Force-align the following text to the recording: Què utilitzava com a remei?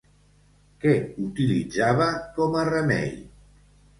Què 0.85 0.93
utilitzava 1.25 2.09
com 2.39 2.57
a 2.61 2.65
remei? 2.73 3.15